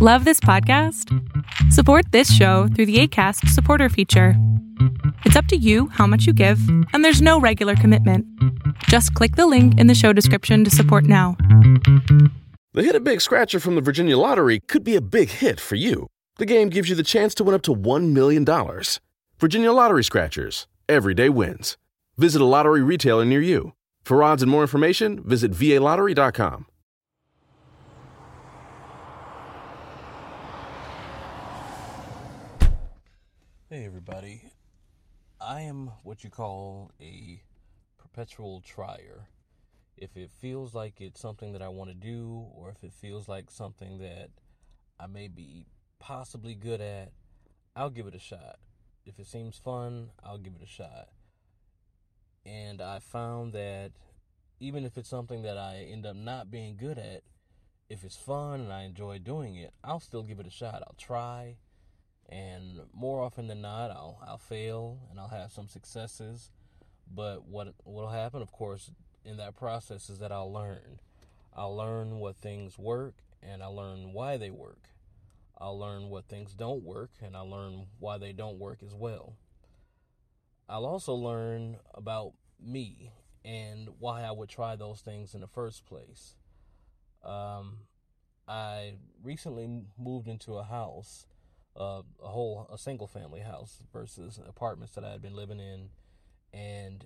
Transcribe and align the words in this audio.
Love 0.00 0.24
this 0.24 0.38
podcast? 0.38 1.12
Support 1.72 2.12
this 2.12 2.32
show 2.32 2.68
through 2.68 2.86
the 2.86 3.00
ACAST 3.02 3.48
supporter 3.48 3.88
feature. 3.88 4.34
It's 5.24 5.34
up 5.34 5.46
to 5.46 5.56
you 5.56 5.88
how 5.88 6.06
much 6.06 6.24
you 6.24 6.32
give, 6.32 6.60
and 6.92 7.04
there's 7.04 7.20
no 7.20 7.40
regular 7.40 7.74
commitment. 7.74 8.24
Just 8.84 9.12
click 9.14 9.34
the 9.34 9.48
link 9.48 9.76
in 9.76 9.88
the 9.88 9.96
show 9.96 10.12
description 10.12 10.62
to 10.62 10.70
support 10.70 11.02
now. 11.02 11.36
The 12.74 12.84
Hit 12.84 12.94
a 12.94 13.00
Big 13.00 13.20
Scratcher 13.20 13.58
from 13.58 13.74
the 13.74 13.80
Virginia 13.80 14.16
Lottery 14.16 14.60
could 14.60 14.84
be 14.84 14.94
a 14.94 15.00
big 15.00 15.30
hit 15.30 15.58
for 15.58 15.74
you. 15.74 16.06
The 16.36 16.46
game 16.46 16.68
gives 16.68 16.88
you 16.88 16.94
the 16.94 17.02
chance 17.02 17.34
to 17.34 17.42
win 17.42 17.56
up 17.56 17.62
to 17.62 17.74
$1 17.74 18.12
million. 18.12 18.46
Virginia 19.40 19.72
Lottery 19.72 20.04
Scratchers. 20.04 20.68
Everyday 20.88 21.28
wins. 21.28 21.76
Visit 22.16 22.40
a 22.40 22.44
lottery 22.44 22.82
retailer 22.82 23.24
near 23.24 23.40
you. 23.40 23.72
For 24.04 24.22
odds 24.22 24.42
and 24.44 24.52
more 24.52 24.62
information, 24.62 25.24
visit 25.24 25.50
VALottery.com. 25.50 26.66
Hey 33.70 33.84
everybody. 33.84 34.44
I 35.38 35.60
am 35.60 35.90
what 36.02 36.24
you 36.24 36.30
call 36.30 36.90
a 37.02 37.42
perpetual 37.98 38.62
trier. 38.62 39.28
If 39.94 40.16
it 40.16 40.30
feels 40.30 40.74
like 40.74 41.02
it's 41.02 41.20
something 41.20 41.52
that 41.52 41.60
I 41.60 41.68
want 41.68 41.90
to 41.90 41.94
do, 41.94 42.46
or 42.54 42.70
if 42.70 42.82
it 42.82 42.94
feels 42.94 43.28
like 43.28 43.50
something 43.50 43.98
that 43.98 44.30
I 44.98 45.06
may 45.06 45.28
be 45.28 45.66
possibly 45.98 46.54
good 46.54 46.80
at, 46.80 47.12
I'll 47.76 47.90
give 47.90 48.06
it 48.06 48.14
a 48.14 48.18
shot. 48.18 48.56
If 49.04 49.18
it 49.18 49.26
seems 49.26 49.58
fun, 49.58 50.12
I'll 50.24 50.38
give 50.38 50.54
it 50.54 50.62
a 50.62 50.66
shot. 50.66 51.10
And 52.46 52.80
I 52.80 53.00
found 53.00 53.52
that 53.52 53.92
even 54.60 54.86
if 54.86 54.96
it's 54.96 55.10
something 55.10 55.42
that 55.42 55.58
I 55.58 55.86
end 55.92 56.06
up 56.06 56.16
not 56.16 56.50
being 56.50 56.78
good 56.78 56.96
at, 56.96 57.20
if 57.90 58.02
it's 58.02 58.16
fun 58.16 58.60
and 58.60 58.72
I 58.72 58.84
enjoy 58.84 59.18
doing 59.18 59.56
it, 59.56 59.74
I'll 59.84 60.00
still 60.00 60.22
give 60.22 60.40
it 60.40 60.46
a 60.46 60.50
shot. 60.50 60.82
I'll 60.86 60.96
try 60.96 61.56
and 62.28 62.80
more 62.92 63.22
often 63.22 63.46
than 63.46 63.62
not 63.62 63.90
I'll 63.90 64.18
I'll 64.26 64.38
fail 64.38 64.98
and 65.10 65.18
I'll 65.18 65.28
have 65.28 65.52
some 65.52 65.68
successes. 65.68 66.50
But 67.12 67.46
what 67.46 67.74
what'll 67.84 68.10
happen 68.10 68.42
of 68.42 68.52
course 68.52 68.90
in 69.24 69.36
that 69.38 69.56
process 69.56 70.10
is 70.10 70.18
that 70.18 70.32
I'll 70.32 70.52
learn. 70.52 71.00
I'll 71.54 71.76
learn 71.76 72.18
what 72.18 72.36
things 72.36 72.78
work 72.78 73.14
and 73.42 73.62
I'll 73.62 73.74
learn 73.74 74.12
why 74.12 74.36
they 74.36 74.50
work. 74.50 74.90
I'll 75.58 75.78
learn 75.78 76.08
what 76.08 76.28
things 76.28 76.54
don't 76.54 76.84
work 76.84 77.10
and 77.20 77.36
I'll 77.36 77.50
learn 77.50 77.86
why 77.98 78.18
they 78.18 78.32
don't 78.32 78.58
work 78.58 78.82
as 78.84 78.94
well. 78.94 79.34
I'll 80.68 80.86
also 80.86 81.14
learn 81.14 81.78
about 81.94 82.34
me 82.60 83.12
and 83.44 83.88
why 83.98 84.22
I 84.22 84.30
would 84.30 84.48
try 84.48 84.76
those 84.76 85.00
things 85.00 85.34
in 85.34 85.40
the 85.40 85.46
first 85.46 85.86
place. 85.86 86.34
Um, 87.24 87.78
I 88.46 88.94
recently 89.22 89.68
moved 89.98 90.28
into 90.28 90.54
a 90.54 90.64
house 90.64 91.26
uh, 91.78 92.02
a 92.22 92.28
whole 92.28 92.68
a 92.72 92.76
single 92.76 93.06
family 93.06 93.40
house 93.40 93.80
versus 93.92 94.38
apartments 94.46 94.94
that 94.94 95.04
I 95.04 95.12
had 95.12 95.22
been 95.22 95.36
living 95.36 95.60
in, 95.60 95.90
and 96.52 97.04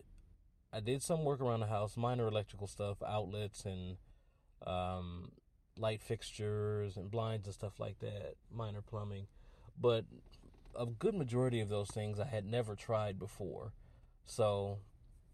I 0.72 0.80
did 0.80 1.02
some 1.02 1.24
work 1.24 1.40
around 1.40 1.60
the 1.60 1.66
house, 1.66 1.96
minor 1.96 2.26
electrical 2.26 2.66
stuff, 2.66 3.02
outlets 3.06 3.64
and 3.66 3.98
um, 4.66 5.32
light 5.76 6.00
fixtures 6.00 6.96
and 6.96 7.10
blinds 7.10 7.46
and 7.46 7.54
stuff 7.54 7.78
like 7.78 7.98
that, 8.00 8.34
minor 8.50 8.80
plumbing, 8.80 9.26
but 9.78 10.06
a 10.78 10.86
good 10.86 11.14
majority 11.14 11.60
of 11.60 11.68
those 11.68 11.88
things 11.88 12.18
I 12.18 12.26
had 12.26 12.46
never 12.46 12.74
tried 12.74 13.18
before, 13.18 13.74
so 14.24 14.78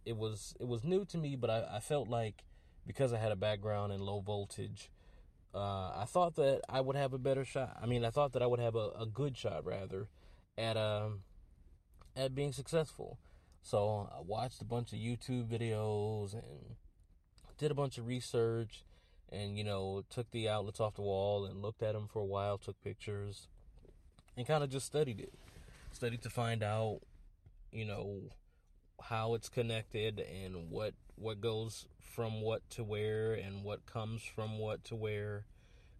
it 0.04 0.16
was 0.16 0.54
it 0.58 0.66
was 0.66 0.82
new 0.82 1.04
to 1.04 1.18
me, 1.18 1.36
but 1.36 1.50
I, 1.50 1.76
I 1.76 1.80
felt 1.80 2.08
like 2.08 2.44
because 2.86 3.12
I 3.12 3.18
had 3.18 3.30
a 3.30 3.36
background 3.36 3.92
in 3.92 4.00
low 4.00 4.20
voltage 4.20 4.90
uh, 5.54 5.92
I 5.96 6.04
thought 6.06 6.36
that 6.36 6.60
I 6.68 6.80
would 6.80 6.96
have 6.96 7.12
a 7.12 7.18
better 7.18 7.44
shot. 7.44 7.76
I 7.80 7.86
mean, 7.86 8.04
I 8.04 8.10
thought 8.10 8.32
that 8.32 8.42
I 8.42 8.46
would 8.46 8.60
have 8.60 8.74
a, 8.74 8.90
a 9.00 9.06
good 9.06 9.36
shot 9.36 9.64
rather 9.64 10.08
at 10.56 10.76
um 10.76 11.20
at 12.16 12.34
being 12.34 12.52
successful. 12.52 13.18
So 13.62 14.08
I 14.12 14.20
watched 14.24 14.60
a 14.60 14.64
bunch 14.64 14.92
of 14.92 14.98
YouTube 14.98 15.48
videos 15.48 16.32
and 16.32 16.76
did 17.56 17.70
a 17.70 17.74
bunch 17.74 17.98
of 17.98 18.06
research 18.06 18.84
and 19.30 19.58
you 19.58 19.64
know 19.64 20.04
took 20.10 20.30
the 20.30 20.48
outlets 20.48 20.80
off 20.80 20.94
the 20.94 21.02
wall 21.02 21.44
and 21.44 21.62
looked 21.62 21.82
at 21.82 21.94
them 21.94 22.08
for 22.12 22.20
a 22.20 22.26
while, 22.26 22.58
took 22.58 22.80
pictures 22.82 23.48
and 24.36 24.46
kind 24.46 24.62
of 24.62 24.70
just 24.70 24.86
studied 24.86 25.20
it. 25.20 25.32
Studied 25.92 26.22
to 26.22 26.30
find 26.30 26.62
out 26.62 27.00
you 27.72 27.84
know 27.84 28.20
how 29.02 29.34
it's 29.34 29.48
connected 29.48 30.18
and 30.18 30.70
what 30.70 30.94
what 31.20 31.40
goes 31.40 31.86
from 32.00 32.40
what 32.40 32.68
to 32.70 32.84
where 32.84 33.32
and 33.34 33.62
what 33.64 33.86
comes 33.86 34.22
from 34.22 34.58
what 34.58 34.84
to 34.84 34.96
where 34.96 35.44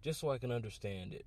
just 0.03 0.21
so 0.21 0.31
I 0.31 0.39
can 0.39 0.53
understand 0.53 1.13
it. 1.13 1.27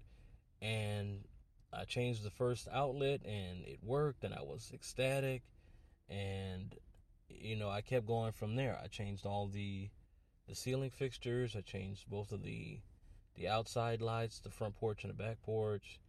And 0.62 1.26
I 1.74 1.86
changed 1.86 2.24
the 2.24 2.32
first 2.32 2.68
outlet 2.72 3.22
and 3.26 3.66
it 3.66 3.80
worked 3.84 4.24
and 4.24 4.34
I 4.34 4.42
was 4.42 4.72
ecstatic 4.74 5.44
and 6.10 6.76
you 7.30 7.56
know, 7.56 7.70
I 7.70 7.82
kept 7.82 8.06
going 8.06 8.34
from 8.34 8.56
there. 8.56 8.78
I 8.84 8.88
changed 8.88 9.26
all 9.26 9.48
the 9.48 9.90
the 10.48 10.56
ceiling 10.56 10.90
fixtures, 10.90 11.56
I 11.56 11.62
changed 11.62 12.10
both 12.10 12.32
of 12.32 12.44
the 12.44 12.80
the 13.36 13.48
outside 13.48 14.02
lights, 14.02 14.40
the 14.40 14.50
front 14.50 14.76
porch 14.76 15.04
and 15.04 15.10
the 15.10 15.24
back 15.24 15.42
porch, 15.42 16.00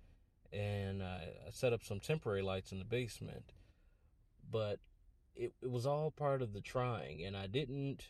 and 0.52 1.02
I, 1.02 1.28
I 1.46 1.50
set 1.50 1.72
up 1.72 1.84
some 1.84 2.00
temporary 2.00 2.42
lights 2.42 2.72
in 2.72 2.78
the 2.78 2.84
basement. 2.84 3.52
But 4.50 4.80
it, 5.34 5.52
it 5.62 5.70
was 5.70 5.86
all 5.86 6.10
part 6.10 6.42
of 6.42 6.52
the 6.52 6.60
trying 6.60 7.24
and 7.24 7.36
I 7.36 7.46
didn't 7.46 8.04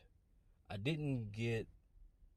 I 0.71 0.77
didn't 0.77 1.33
get 1.33 1.67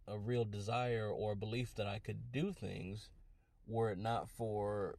a 0.08 0.18
real 0.18 0.46
desire 0.46 1.10
or 1.10 1.36
belief 1.36 1.74
that 1.76 1.88
I 1.88 2.00
could 2.00 2.32
do 2.32 2.52
things 2.52 3.10
were 3.68 3.92
it 3.92 3.98
not 3.98 4.30
for 4.30 4.98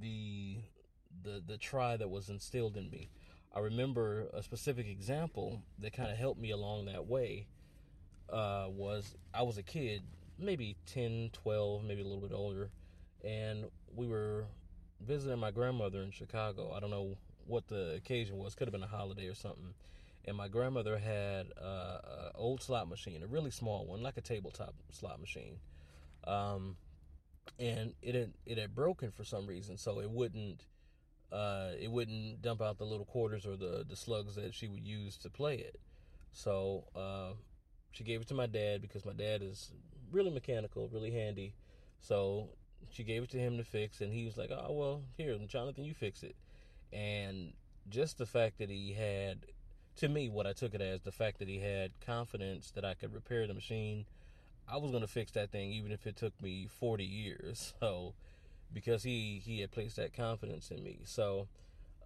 the 0.00 0.56
the 1.22 1.42
the 1.46 1.58
try 1.58 1.96
that 1.96 2.08
was 2.08 2.28
instilled 2.28 2.76
in 2.76 2.90
me. 2.90 3.10
I 3.54 3.60
remember 3.60 4.28
a 4.32 4.42
specific 4.42 4.86
example 4.86 5.62
that 5.78 5.92
kind 5.92 6.10
of 6.10 6.16
helped 6.16 6.40
me 6.40 6.50
along 6.50 6.86
that 6.86 7.06
way 7.06 7.48
uh, 8.32 8.66
was 8.68 9.16
I 9.34 9.42
was 9.42 9.58
a 9.58 9.62
kid, 9.62 10.02
maybe 10.38 10.76
10, 10.86 11.30
12, 11.32 11.84
maybe 11.84 12.00
a 12.00 12.04
little 12.04 12.20
bit 12.20 12.32
older, 12.32 12.70
and 13.24 13.66
we 13.94 14.06
were 14.06 14.46
visiting 15.00 15.38
my 15.38 15.50
grandmother 15.50 16.02
in 16.02 16.12
Chicago. 16.12 16.72
I 16.72 16.80
don't 16.80 16.90
know 16.90 17.16
what 17.50 17.68
the 17.68 17.94
occasion 17.94 18.38
was. 18.38 18.54
Could 18.54 18.68
have 18.68 18.72
been 18.72 18.82
a 18.82 18.86
holiday 18.86 19.26
or 19.26 19.34
something. 19.34 19.74
And 20.26 20.36
my 20.36 20.48
grandmother 20.48 20.98
had 20.98 21.46
uh, 21.60 21.98
an 22.26 22.32
old 22.34 22.62
slot 22.62 22.88
machine, 22.88 23.22
a 23.22 23.26
really 23.26 23.50
small 23.50 23.86
one, 23.86 24.02
like 24.02 24.16
a 24.16 24.20
tabletop 24.20 24.74
slot 24.90 25.18
machine. 25.20 25.58
Um, 26.26 26.76
and 27.58 27.94
it 28.02 28.14
had, 28.14 28.32
it 28.46 28.58
had 28.58 28.74
broken 28.74 29.10
for 29.10 29.24
some 29.24 29.46
reason, 29.46 29.76
so 29.76 30.00
it 30.00 30.10
wouldn't 30.10 30.66
uh, 31.32 31.70
it 31.80 31.90
wouldn't 31.90 32.42
dump 32.42 32.60
out 32.60 32.78
the 32.78 32.84
little 32.84 33.04
quarters 33.04 33.46
or 33.46 33.56
the 33.56 33.84
the 33.88 33.96
slugs 33.96 34.34
that 34.34 34.54
she 34.54 34.68
would 34.68 34.84
use 34.84 35.16
to 35.18 35.30
play 35.30 35.56
it. 35.56 35.80
So 36.32 36.84
uh, 36.94 37.34
she 37.92 38.04
gave 38.04 38.20
it 38.20 38.28
to 38.28 38.34
my 38.34 38.46
dad 38.46 38.82
because 38.82 39.04
my 39.04 39.12
dad 39.12 39.42
is 39.42 39.72
really 40.12 40.30
mechanical, 40.30 40.88
really 40.92 41.10
handy. 41.10 41.54
So 42.00 42.50
she 42.90 43.04
gave 43.04 43.22
it 43.22 43.30
to 43.30 43.38
him 43.38 43.58
to 43.58 43.64
fix, 43.64 44.00
and 44.00 44.12
he 44.12 44.24
was 44.24 44.36
like, 44.36 44.50
"Oh 44.50 44.72
well, 44.72 45.02
here, 45.16 45.36
Jonathan, 45.46 45.84
you 45.84 45.94
fix 45.94 46.22
it." 46.22 46.36
And 46.92 47.52
just 47.88 48.18
the 48.18 48.26
fact 48.26 48.58
that 48.58 48.70
he 48.70 48.92
had, 48.92 49.38
to 49.96 50.08
me, 50.08 50.28
what 50.28 50.46
I 50.46 50.52
took 50.52 50.74
it 50.74 50.80
as, 50.80 51.02
the 51.02 51.12
fact 51.12 51.38
that 51.38 51.48
he 51.48 51.58
had 51.58 51.92
confidence 52.04 52.70
that 52.72 52.84
I 52.84 52.94
could 52.94 53.14
repair 53.14 53.46
the 53.46 53.54
machine, 53.54 54.06
I 54.68 54.76
was 54.76 54.90
going 54.90 55.02
to 55.02 55.08
fix 55.08 55.32
that 55.32 55.50
thing 55.50 55.72
even 55.72 55.92
if 55.92 56.06
it 56.06 56.16
took 56.16 56.40
me 56.42 56.68
40 56.78 57.04
years. 57.04 57.74
So, 57.80 58.14
because 58.72 59.02
he, 59.02 59.42
he 59.44 59.60
had 59.60 59.72
placed 59.72 59.96
that 59.96 60.12
confidence 60.12 60.70
in 60.70 60.84
me. 60.84 61.00
So, 61.04 61.48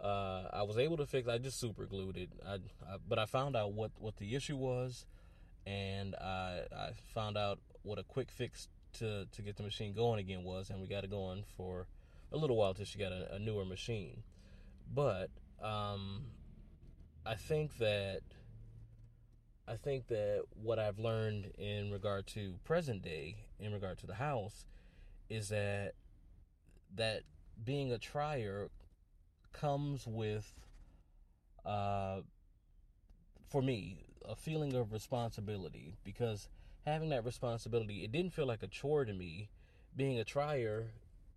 uh, 0.03 0.49
I 0.53 0.63
was 0.63 0.79
able 0.79 0.97
to 0.97 1.07
fix. 1.07 1.29
I 1.29 1.39
just 1.39 1.61
super 1.61 1.85
glued 1.85 2.17
it. 2.17 2.31
I, 2.47 2.55
I, 2.55 2.97
but 3.07 3.19
I 3.19 3.27
found 3.27 3.55
out 3.55 3.73
what, 3.73 3.91
what 3.99 4.17
the 4.17 4.35
issue 4.35 4.57
was, 4.57 5.07
and 5.67 6.15
I 6.17 6.61
I 6.73 6.91
found 7.15 7.37
out 7.37 7.59
what 7.83 7.99
a 7.99 8.03
quick 8.03 8.31
fix 8.31 8.69
to 8.95 9.27
to 9.27 9.43
get 9.43 9.57
the 9.57 9.63
machine 9.63 9.93
going 9.93 10.21
again 10.21 10.45
was, 10.45 10.71
and 10.71 10.81
we 10.81 10.87
got 10.87 11.05
it 11.05 11.11
going 11.11 11.45
for 11.57 11.87
a 12.33 12.37
little 12.37 12.57
while 12.57 12.75
till 12.75 12.85
she 12.85 12.99
got 12.99 13.13
a, 13.13 13.35
a 13.35 13.39
newer 13.39 13.65
machine. 13.65 14.23
But 14.95 15.31
um, 15.63 16.27
I 17.27 17.35
think 17.35 17.79
that 17.79 18.21
I 19.67 19.77
think 19.77 20.09
that 20.09 20.43
what 20.55 20.79
I've 20.79 20.99
learned 20.99 21.53
in 21.59 21.91
regard 21.91 22.27
to 22.29 22.55
present 22.65 23.03
day, 23.03 23.37
in 23.59 23.73
regard 23.73 23.99
to 23.99 24.07
the 24.07 24.15
house, 24.15 24.67
is 25.29 25.49
that 25.49 25.95
that 26.95 27.23
being 27.65 27.91
a 27.91 27.99
trier 27.99 28.69
comes 29.53 30.07
with, 30.07 30.53
uh, 31.65 32.21
for 33.49 33.63
me, 33.63 34.05
a 34.29 34.37
feeling 34.37 34.75
of 34.75 34.93
responsibility 34.93 35.97
because 36.05 36.49
having 36.85 37.09
that 37.09 37.25
responsibility, 37.25 38.05
it 38.05 38.13
didn't 38.13 38.35
feel 38.35 38.47
like 38.47 38.63
a 38.63 38.67
chore 38.69 39.05
to 39.05 39.13
me. 39.13 39.49
Being 39.97 40.19
a 40.19 40.25
trier 40.25 40.89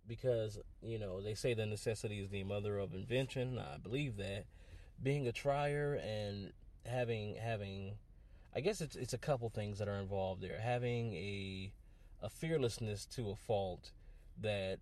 because 0.08 0.58
you 0.82 0.98
know 0.98 1.20
they 1.20 1.34
say 1.34 1.54
the 1.54 1.66
necessity 1.66 2.20
is 2.20 2.30
the 2.30 2.44
mother 2.44 2.78
of 2.78 2.94
invention. 2.94 3.58
I 3.58 3.76
believe 3.78 4.16
that 4.16 4.46
being 5.02 5.26
a 5.28 5.32
trier 5.32 5.94
and 5.94 6.52
having 6.86 7.36
having 7.36 7.98
I 8.54 8.60
guess 8.60 8.80
it's 8.80 8.96
it's 8.96 9.12
a 9.12 9.18
couple 9.18 9.48
things 9.50 9.78
that 9.78 9.88
are 9.88 10.00
involved 10.00 10.42
there. 10.42 10.58
Having 10.58 11.12
a 11.14 11.72
a 12.22 12.28
fearlessness 12.28 13.06
to 13.06 13.30
a 13.30 13.36
fault 13.36 13.92
that 14.40 14.78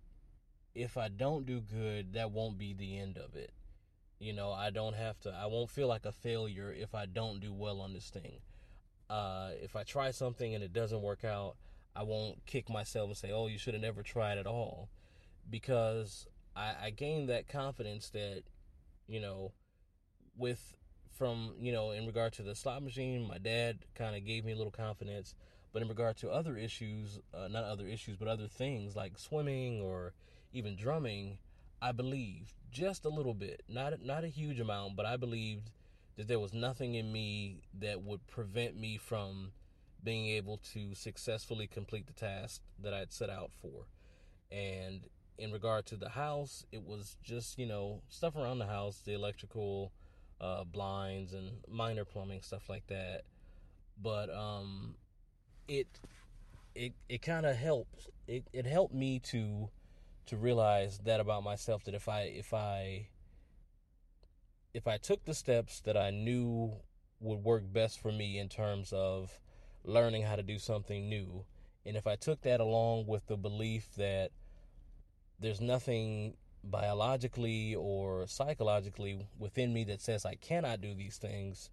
if 0.73 0.97
I 0.97 1.07
don't 1.07 1.45
do 1.45 1.59
good, 1.59 2.13
that 2.13 2.31
won't 2.31 2.57
be 2.57 2.73
the 2.73 2.97
end 2.97 3.17
of 3.17 3.35
it. 3.35 3.51
You 4.19 4.33
know, 4.33 4.51
I 4.51 4.69
don't 4.69 4.95
have 4.95 5.19
to, 5.21 5.29
I 5.29 5.45
won't 5.47 5.69
feel 5.69 5.87
like 5.87 6.05
a 6.05 6.11
failure 6.11 6.73
if 6.75 6.95
I 6.95 7.05
don't 7.05 7.39
do 7.39 7.53
well 7.53 7.81
on 7.81 7.93
this 7.93 8.09
thing. 8.09 8.39
Uh, 9.09 9.51
if 9.61 9.75
I 9.75 9.83
try 9.83 10.11
something 10.11 10.53
and 10.53 10.63
it 10.63 10.73
doesn't 10.73 11.01
work 11.01 11.23
out, 11.23 11.55
I 11.95 12.03
won't 12.03 12.45
kick 12.45 12.69
myself 12.69 13.09
and 13.09 13.17
say, 13.17 13.31
oh, 13.31 13.47
you 13.47 13.57
should 13.57 13.73
have 13.73 13.81
never 13.81 14.03
tried 14.03 14.37
at 14.37 14.47
all. 14.47 14.89
Because 15.49 16.27
I, 16.55 16.73
I 16.85 16.89
gained 16.89 17.29
that 17.29 17.47
confidence 17.47 18.09
that, 18.09 18.43
you 19.07 19.19
know, 19.19 19.51
with 20.37 20.75
from, 21.17 21.53
you 21.59 21.71
know, 21.71 21.91
in 21.91 22.05
regard 22.05 22.33
to 22.33 22.43
the 22.43 22.55
slot 22.55 22.83
machine, 22.83 23.27
my 23.27 23.37
dad 23.37 23.79
kind 23.95 24.15
of 24.15 24.25
gave 24.25 24.45
me 24.45 24.51
a 24.51 24.55
little 24.55 24.71
confidence. 24.71 25.33
But 25.73 25.81
in 25.81 25.87
regard 25.87 26.17
to 26.17 26.29
other 26.29 26.57
issues, 26.57 27.19
uh, 27.33 27.47
not 27.47 27.63
other 27.63 27.87
issues, 27.87 28.17
but 28.17 28.27
other 28.27 28.47
things 28.47 28.95
like 28.95 29.17
swimming 29.17 29.81
or 29.81 30.13
even 30.53 30.75
drumming, 30.75 31.37
I 31.81 31.91
believed 31.91 32.53
just 32.71 33.05
a 33.05 33.09
little 33.09 33.33
bit, 33.33 33.63
not 33.67 33.93
not 34.01 34.23
a 34.23 34.27
huge 34.27 34.59
amount, 34.59 34.95
but 34.95 35.05
I 35.05 35.17
believed 35.17 35.71
that 36.15 36.27
there 36.27 36.39
was 36.39 36.53
nothing 36.53 36.95
in 36.95 37.11
me 37.11 37.61
that 37.79 38.01
would 38.01 38.25
prevent 38.27 38.75
me 38.75 38.97
from 38.97 39.51
being 40.03 40.27
able 40.27 40.57
to 40.73 40.95
successfully 40.95 41.67
complete 41.67 42.07
the 42.07 42.13
task 42.13 42.61
that 42.81 42.93
I'd 42.93 43.11
set 43.11 43.29
out 43.29 43.51
for. 43.61 43.85
And 44.51 45.01
in 45.37 45.51
regard 45.51 45.85
to 45.87 45.95
the 45.95 46.09
house, 46.09 46.65
it 46.71 46.83
was 46.83 47.17
just, 47.23 47.59
you 47.59 47.65
know, 47.65 48.01
stuff 48.09 48.35
around 48.35 48.59
the 48.59 48.65
house, 48.65 49.01
the 49.05 49.13
electrical, 49.13 49.91
uh, 50.41 50.63
blinds 50.63 51.33
and 51.33 51.51
minor 51.69 52.05
plumbing, 52.05 52.41
stuff 52.41 52.69
like 52.69 52.87
that. 52.87 53.23
But 54.01 54.33
um, 54.33 54.95
it 55.67 55.87
it 56.75 56.93
it 57.09 57.21
kind 57.21 57.45
of 57.45 57.55
helped. 57.55 58.09
It 58.27 58.47
it 58.53 58.65
helped 58.65 58.93
me 58.93 59.19
to 59.19 59.69
to 60.27 60.37
realize 60.37 60.99
that 61.05 61.19
about 61.19 61.43
myself 61.43 61.83
that 61.85 61.95
if 61.95 62.07
I 62.07 62.21
if 62.21 62.53
I 62.53 63.07
if 64.73 64.87
I 64.87 64.97
took 64.97 65.25
the 65.25 65.33
steps 65.33 65.79
that 65.81 65.97
I 65.97 66.11
knew 66.11 66.73
would 67.19 67.43
work 67.43 67.63
best 67.71 67.99
for 67.99 68.11
me 68.11 68.37
in 68.37 68.49
terms 68.49 68.93
of 68.93 69.39
learning 69.83 70.23
how 70.23 70.35
to 70.35 70.43
do 70.43 70.59
something 70.59 71.09
new, 71.09 71.45
and 71.85 71.97
if 71.97 72.05
I 72.05 72.15
took 72.15 72.41
that 72.41 72.59
along 72.59 73.07
with 73.07 73.25
the 73.27 73.37
belief 73.37 73.95
that 73.95 74.31
there's 75.39 75.61
nothing 75.61 76.35
biologically 76.63 77.75
or 77.75 78.27
psychologically 78.27 79.27
within 79.37 79.73
me 79.73 79.83
that 79.85 80.01
says 80.01 80.25
I 80.25 80.35
cannot 80.35 80.81
do 80.81 80.93
these 80.93 81.17
things, 81.17 81.69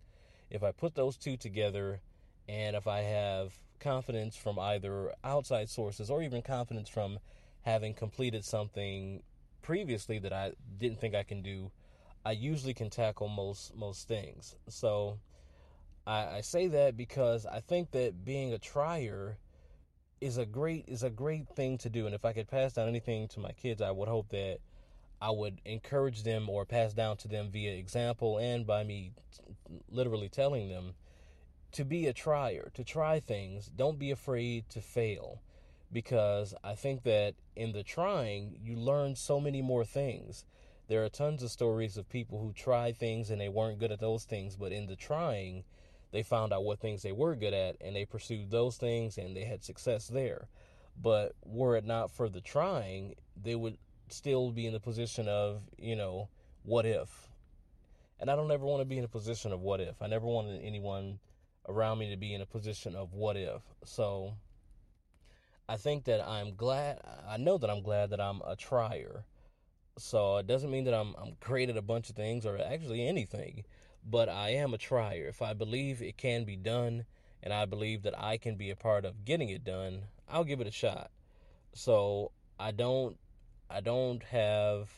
if 0.50 0.62
I 0.62 0.72
put 0.72 0.94
those 0.94 1.16
two 1.16 1.36
together 1.36 2.00
and 2.48 2.76
if 2.76 2.86
I 2.86 3.00
have 3.00 3.58
confidence 3.80 4.36
from 4.36 4.58
either 4.58 5.12
outside 5.22 5.68
sources 5.68 6.10
or 6.10 6.22
even 6.22 6.42
confidence 6.42 6.88
from 6.88 7.18
having 7.62 7.94
completed 7.94 8.44
something 8.44 9.22
previously 9.62 10.18
that 10.18 10.32
I 10.32 10.52
didn't 10.78 11.00
think 11.00 11.14
I 11.14 11.22
can 11.22 11.42
do, 11.42 11.70
I 12.24 12.32
usually 12.32 12.74
can 12.74 12.90
tackle 12.90 13.28
most 13.28 13.74
most 13.74 14.06
things. 14.06 14.56
So 14.68 15.18
I, 16.06 16.36
I 16.36 16.40
say 16.42 16.68
that 16.68 16.96
because 16.96 17.46
I 17.46 17.60
think 17.60 17.90
that 17.92 18.24
being 18.24 18.52
a 18.52 18.58
trier 18.58 19.38
is 20.24 20.38
a 20.38 20.46
great 20.46 20.86
is 20.88 21.02
a 21.02 21.10
great 21.10 21.46
thing 21.54 21.76
to 21.76 21.90
do. 21.90 22.06
And 22.06 22.14
if 22.14 22.24
I 22.24 22.32
could 22.32 22.48
pass 22.48 22.72
down 22.72 22.88
anything 22.88 23.28
to 23.28 23.40
my 23.40 23.52
kids, 23.52 23.82
I 23.82 23.90
would 23.90 24.08
hope 24.08 24.30
that 24.30 24.58
I 25.20 25.30
would 25.30 25.60
encourage 25.66 26.22
them 26.22 26.48
or 26.48 26.64
pass 26.64 26.94
down 26.94 27.18
to 27.18 27.28
them 27.28 27.50
via 27.50 27.74
example 27.74 28.38
and 28.38 28.66
by 28.66 28.84
me 28.84 29.12
literally 29.90 30.30
telling 30.30 30.70
them 30.70 30.94
to 31.72 31.84
be 31.84 32.06
a 32.06 32.14
trier, 32.14 32.70
to 32.72 32.82
try 32.82 33.20
things. 33.20 33.70
Don't 33.76 33.98
be 33.98 34.10
afraid 34.10 34.70
to 34.70 34.80
fail 34.80 35.42
because 35.92 36.54
I 36.64 36.74
think 36.74 37.02
that 37.02 37.34
in 37.54 37.72
the 37.72 37.82
trying, 37.82 38.58
you 38.62 38.76
learn 38.76 39.16
so 39.16 39.38
many 39.40 39.60
more 39.60 39.84
things. 39.84 40.46
There 40.88 41.04
are 41.04 41.10
tons 41.10 41.42
of 41.42 41.50
stories 41.50 41.98
of 41.98 42.08
people 42.08 42.40
who 42.40 42.52
tried 42.54 42.96
things 42.96 43.30
and 43.30 43.40
they 43.40 43.50
weren't 43.50 43.78
good 43.78 43.92
at 43.92 44.00
those 44.00 44.24
things, 44.24 44.56
but 44.56 44.72
in 44.72 44.86
the 44.86 44.96
trying, 44.96 45.64
they 46.14 46.22
found 46.22 46.52
out 46.52 46.62
what 46.62 46.78
things 46.78 47.02
they 47.02 47.10
were 47.10 47.34
good 47.34 47.52
at 47.52 47.76
and 47.80 47.96
they 47.96 48.04
pursued 48.04 48.48
those 48.48 48.76
things 48.76 49.18
and 49.18 49.36
they 49.36 49.42
had 49.42 49.64
success 49.64 50.06
there. 50.06 50.46
But 51.02 51.32
were 51.44 51.76
it 51.76 51.84
not 51.84 52.12
for 52.12 52.28
the 52.28 52.40
trying, 52.40 53.16
they 53.42 53.56
would 53.56 53.78
still 54.08 54.52
be 54.52 54.64
in 54.64 54.72
the 54.72 54.78
position 54.78 55.26
of, 55.26 55.62
you 55.76 55.96
know, 55.96 56.28
what 56.62 56.86
if? 56.86 57.28
And 58.20 58.30
I 58.30 58.36
don't 58.36 58.52
ever 58.52 58.64
want 58.64 58.80
to 58.80 58.84
be 58.84 58.96
in 58.96 59.02
a 59.02 59.08
position 59.08 59.52
of 59.52 59.60
what 59.60 59.80
if. 59.80 60.00
I 60.00 60.06
never 60.06 60.24
wanted 60.24 60.62
anyone 60.62 61.18
around 61.68 61.98
me 61.98 62.10
to 62.10 62.16
be 62.16 62.32
in 62.32 62.40
a 62.40 62.46
position 62.46 62.94
of 62.94 63.12
what 63.12 63.36
if. 63.36 63.62
So 63.84 64.34
I 65.68 65.76
think 65.76 66.04
that 66.04 66.24
I'm 66.24 66.54
glad, 66.54 67.00
I 67.28 67.38
know 67.38 67.58
that 67.58 67.68
I'm 67.68 67.82
glad 67.82 68.10
that 68.10 68.20
I'm 68.20 68.40
a 68.46 68.54
trier. 68.54 69.24
So 69.98 70.36
it 70.36 70.46
doesn't 70.46 70.70
mean 70.70 70.84
that 70.84 70.94
I'm, 70.94 71.16
I'm 71.20 71.36
great 71.40 71.70
at 71.70 71.76
a 71.76 71.82
bunch 71.82 72.08
of 72.08 72.14
things 72.14 72.46
or 72.46 72.56
actually 72.56 73.04
anything, 73.04 73.64
but 74.04 74.28
I 74.28 74.50
am 74.50 74.74
a 74.74 74.78
trier. 74.78 75.26
If 75.28 75.42
I 75.42 75.54
believe 75.54 76.02
it 76.02 76.16
can 76.16 76.44
be 76.44 76.56
done 76.56 77.04
and 77.42 77.52
I 77.52 77.64
believe 77.64 78.02
that 78.02 78.18
I 78.18 78.36
can 78.36 78.56
be 78.56 78.70
a 78.70 78.76
part 78.76 79.04
of 79.04 79.24
getting 79.24 79.48
it 79.48 79.64
done, 79.64 80.04
I'll 80.28 80.44
give 80.44 80.60
it 80.60 80.66
a 80.66 80.72
shot. 80.72 81.10
So 81.74 82.32
I 82.58 82.70
don't, 82.70 83.16
I 83.70 83.80
don't 83.80 84.22
have 84.24 84.90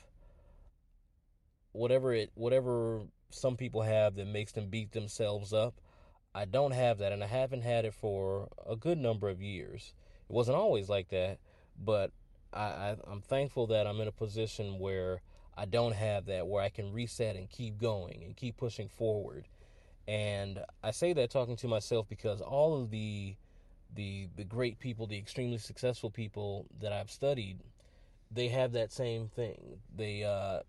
whatever 1.73 2.13
it, 2.13 2.31
whatever 2.35 3.03
some 3.31 3.57
people 3.57 3.83
have 3.83 4.17
that 4.17 4.27
makes 4.27 4.53
them 4.53 4.69
beat 4.69 4.93
themselves 4.93 5.53
up. 5.53 5.75
I 6.35 6.45
don't 6.45 6.73
have 6.73 6.99
that, 6.99 7.13
and 7.13 7.25
I 7.25 7.27
haven't 7.29 7.63
had 7.63 7.85
it 7.85 7.95
for 7.95 8.49
a 8.69 8.77
good 8.77 8.99
number 8.99 9.29
of 9.29 9.41
years. 9.41 9.95
It 10.29 10.33
wasn't 10.33 10.59
always 10.59 10.89
like 10.89 11.09
that, 11.09 11.39
but 11.79 12.11
I, 12.53 12.63
I, 12.63 12.97
I'm 13.07 13.23
thankful 13.23 13.69
that 13.69 13.87
I'm 13.87 14.01
in 14.01 14.09
a 14.09 14.13
position 14.13 14.79
where 14.79 15.23
I 15.57 15.65
don't 15.65 15.95
have 15.95 16.27
that, 16.27 16.47
where 16.47 16.63
I 16.63 16.69
can 16.69 16.93
reset 16.93 17.37
and 17.37 17.49
keep 17.49 17.79
going 17.79 18.23
and 18.25 18.37
keep 18.37 18.57
pushing 18.57 18.89
forward. 18.89 19.47
And 20.07 20.61
I 20.83 20.91
say 20.91 21.13
that 21.15 21.31
talking 21.31 21.57
to 21.57 21.69
myself 21.69 22.09
because 22.09 22.41
all 22.41 22.81
of 22.81 22.91
the 22.91 23.37
the 23.95 24.29
the 24.37 24.45
great 24.45 24.79
people, 24.79 25.07
the 25.07 25.19
extremely 25.19 25.59
successful 25.59 26.11
people 26.11 26.67
that 26.81 26.93
I've 26.93 27.11
studied, 27.11 27.59
they 28.31 28.49
have 28.49 28.73
that 28.73 28.93
same 28.93 29.29
thing. 29.29 29.79
They 29.97 30.25
uh, 30.25 30.61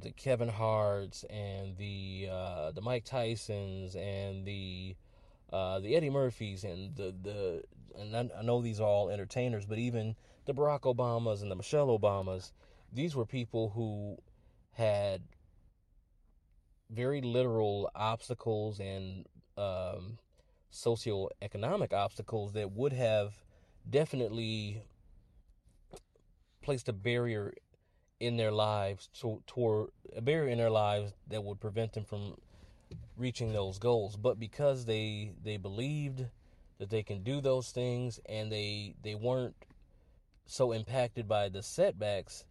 the 0.00 0.10
Kevin 0.12 0.48
Harts 0.48 1.24
and 1.24 1.76
the 1.76 2.28
uh, 2.30 2.70
the 2.72 2.80
Mike 2.80 3.04
Tysons 3.04 3.96
and 3.96 4.46
the 4.46 4.94
uh, 5.52 5.80
the 5.80 5.94
Eddie 5.96 6.10
Murphys 6.10 6.64
and 6.64 6.94
the 6.96 7.14
the 7.22 7.62
and 7.98 8.16
I, 8.16 8.38
I 8.38 8.42
know 8.42 8.60
these 8.60 8.80
are 8.80 8.88
all 8.88 9.10
entertainers, 9.10 9.66
but 9.66 9.78
even 9.78 10.16
the 10.46 10.54
Barack 10.54 10.80
Obamas 10.80 11.42
and 11.42 11.50
the 11.50 11.56
Michelle 11.56 11.98
Obamas, 11.98 12.52
these 12.94 13.14
were 13.16 13.26
people 13.26 13.70
who 13.74 14.16
had 14.72 15.22
very 16.90 17.20
literal 17.20 17.90
obstacles 17.94 18.78
and 18.78 19.26
um, 19.58 20.18
socioeconomic 20.72 21.92
obstacles 21.92 22.52
that 22.52 22.72
would 22.72 22.92
have 22.92 23.34
definitely 23.88 24.82
placed 26.62 26.88
a 26.88 26.92
barrier 26.92 27.52
in 28.20 28.36
their 28.36 28.52
lives 28.52 29.08
to, 29.20 29.42
toward 29.46 29.90
a 30.16 30.22
barrier 30.22 30.48
in 30.48 30.58
their 30.58 30.70
lives 30.70 31.12
that 31.28 31.42
would 31.42 31.60
prevent 31.60 31.92
them 31.92 32.04
from 32.04 32.34
reaching 33.16 33.52
those 33.52 33.78
goals. 33.78 34.16
But 34.16 34.38
because 34.38 34.84
they 34.84 35.32
they 35.42 35.56
believed 35.56 36.24
that 36.78 36.90
they 36.90 37.02
can 37.02 37.22
do 37.22 37.40
those 37.40 37.70
things 37.70 38.20
and 38.26 38.50
they 38.50 38.94
they 39.02 39.14
weren't 39.14 39.56
so 40.46 40.72
impacted 40.72 41.26
by 41.28 41.48
the 41.48 41.62
setbacks 41.62 42.44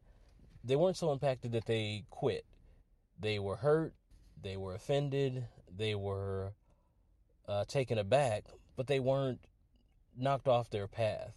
they 0.63 0.75
weren't 0.75 0.97
so 0.97 1.11
impacted 1.11 1.51
that 1.51 1.65
they 1.65 2.05
quit 2.09 2.45
they 3.19 3.39
were 3.39 3.57
hurt 3.57 3.93
they 4.41 4.57
were 4.57 4.73
offended 4.73 5.45
they 5.75 5.95
were 5.95 6.53
uh, 7.47 7.65
taken 7.65 7.97
aback 7.97 8.45
but 8.75 8.87
they 8.87 8.99
weren't 8.99 9.39
knocked 10.17 10.47
off 10.47 10.69
their 10.69 10.87
path 10.87 11.33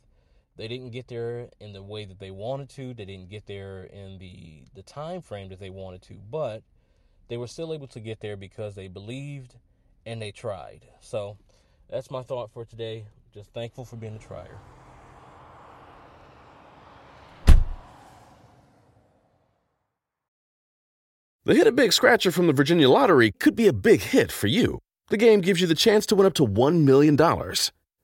they 0.56 0.68
didn't 0.68 0.90
get 0.90 1.08
there 1.08 1.50
in 1.60 1.72
the 1.72 1.82
way 1.82 2.06
that 2.06 2.18
they 2.18 2.30
wanted 2.30 2.70
to. 2.70 2.94
They 2.94 3.04
didn't 3.04 3.28
get 3.28 3.46
there 3.46 3.84
in 3.84 4.18
the 4.18 4.64
the 4.74 4.82
time 4.82 5.20
frame 5.20 5.50
that 5.50 5.60
they 5.60 5.70
wanted 5.70 6.02
to, 6.02 6.14
but 6.30 6.62
they 7.28 7.36
were 7.36 7.46
still 7.46 7.74
able 7.74 7.88
to 7.88 8.00
get 8.00 8.20
there 8.20 8.36
because 8.36 8.74
they 8.74 8.88
believed 8.88 9.56
and 10.06 10.20
they 10.20 10.30
tried. 10.30 10.86
So 11.00 11.36
that's 11.90 12.10
my 12.10 12.22
thought 12.22 12.50
for 12.50 12.64
today. 12.64 13.04
Just 13.34 13.52
thankful 13.52 13.84
for 13.84 13.96
being 13.96 14.16
a 14.16 14.18
trier. 14.18 14.58
The 21.46 21.54
Hit 21.54 21.68
a 21.68 21.70
Big 21.70 21.92
Scratcher 21.92 22.32
from 22.32 22.48
the 22.48 22.52
Virginia 22.52 22.90
Lottery 22.90 23.30
could 23.30 23.54
be 23.54 23.68
a 23.68 23.72
big 23.72 24.00
hit 24.00 24.32
for 24.32 24.48
you. 24.48 24.80
The 25.10 25.16
game 25.16 25.40
gives 25.40 25.60
you 25.60 25.68
the 25.68 25.76
chance 25.76 26.04
to 26.06 26.16
win 26.16 26.26
up 26.26 26.34
to 26.34 26.44
$1 26.44 26.82
million. 26.82 27.16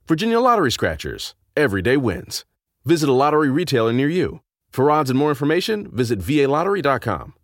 Virginia 0.07 0.39
Lottery 0.39 0.71
Scratchers 0.71 1.35
everyday 1.57 1.97
wins. 1.97 2.45
Visit 2.85 3.09
a 3.09 3.13
lottery 3.13 3.51
retailer 3.51 3.93
near 3.93 4.09
you. 4.09 4.43
For 4.71 4.93
odds 4.93 5.11
and 5.11 5.19
more 5.19 5.31
information, 5.31 5.91
visit 5.91 6.21
VALottery.com. 6.21 7.35